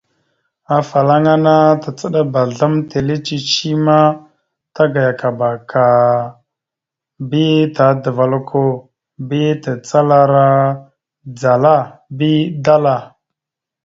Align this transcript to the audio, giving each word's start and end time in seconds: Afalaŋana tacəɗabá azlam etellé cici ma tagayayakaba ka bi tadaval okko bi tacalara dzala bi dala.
Afalaŋana 0.77 1.55
tacəɗabá 1.81 2.41
azlam 2.45 2.73
etellé 2.81 3.15
cici 3.25 3.69
ma 3.85 3.97
tagayayakaba 4.75 5.49
ka 5.69 5.85
bi 7.29 7.43
tadaval 7.75 8.31
okko 8.39 8.61
bi 9.27 9.41
tacalara 9.63 10.47
dzala 11.37 11.75
bi 12.17 12.31
dala. 12.65 12.95